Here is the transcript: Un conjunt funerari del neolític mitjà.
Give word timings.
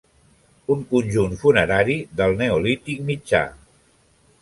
Un 0.75 0.81
conjunt 0.93 1.37
funerari 1.43 1.99
del 2.23 2.35
neolític 2.43 3.07
mitjà. 3.11 3.47